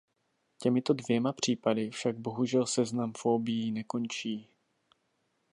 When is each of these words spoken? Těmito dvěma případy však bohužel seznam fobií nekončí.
Těmito 0.57 0.93
dvěma 0.93 1.33
případy 1.33 1.89
však 1.89 2.19
bohužel 2.19 2.65
seznam 2.65 3.13
fobií 3.17 3.71
nekončí. 3.71 4.47